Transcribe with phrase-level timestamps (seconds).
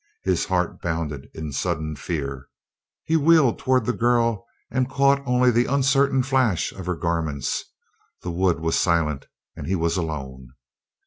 [0.23, 2.47] His heart bounded in sudden fear;
[3.03, 7.65] he wheeled toward the girl, and caught only the uncertain flash of her garments
[8.23, 10.53] the wood was silent, and he was alone.